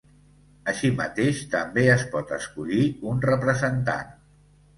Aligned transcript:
Així 0.71 0.89
mateix, 1.01 1.41
també 1.51 1.83
es 1.97 2.05
pot 2.15 2.33
escollir 2.39 2.81
un 3.13 3.21
representant. 3.29 4.19